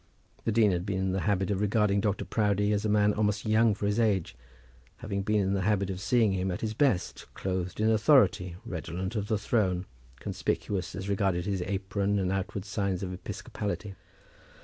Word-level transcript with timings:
The 0.45 0.51
dean 0.51 0.71
had 0.71 0.83
been 0.83 0.97
in 0.97 1.11
the 1.11 1.19
habit 1.29 1.51
of 1.51 1.61
regarding 1.61 2.01
Dr. 2.01 2.25
Proudie 2.25 2.71
as 2.73 2.83
a 2.83 2.89
man 2.89 3.13
almost 3.13 3.45
young 3.45 3.75
for 3.75 3.85
his 3.85 3.99
age, 3.99 4.35
having 4.97 5.21
been 5.21 5.39
in 5.41 5.53
the 5.53 5.61
habit 5.61 5.91
of 5.91 6.01
seeing 6.01 6.31
him 6.31 6.49
at 6.49 6.61
his 6.61 6.73
best, 6.73 7.27
clothed 7.35 7.79
in 7.79 7.91
authority, 7.91 8.55
redolent 8.65 9.15
of 9.15 9.27
the 9.27 9.37
throne, 9.37 9.85
conspicuous 10.19 10.95
as 10.95 11.07
regarded 11.07 11.45
his 11.45 11.61
apron 11.67 12.17
and 12.17 12.31
outward 12.31 12.65
signs 12.65 13.03
of 13.03 13.11
episcopality. 13.13 13.93